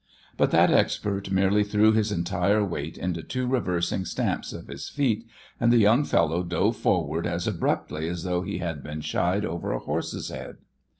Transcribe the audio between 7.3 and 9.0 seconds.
abruptly as though he had